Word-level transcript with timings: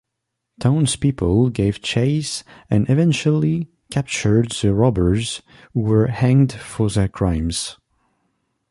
Townspeople 0.59 1.51
gave 1.51 1.79
chase 1.79 2.43
and 2.71 2.89
eventually 2.89 3.69
captured 3.91 4.49
the 4.49 4.73
robbers, 4.73 5.43
who 5.75 5.81
were 5.81 6.07
hanged 6.07 6.51
for 6.53 6.89
their 6.89 7.07
crimes. 7.07 7.77